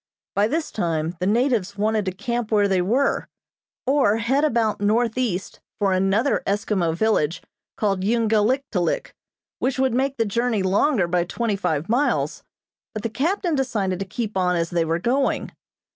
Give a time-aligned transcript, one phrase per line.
[0.33, 3.27] By this time the natives wanted to camp where they were,
[3.85, 7.43] or head about northeast for another Eskimo village
[7.77, 9.11] called Ungaliktulik,
[9.59, 12.41] which would make the journey longer by twenty five miles,
[12.95, 15.51] but the captain decided to keep on as they were going.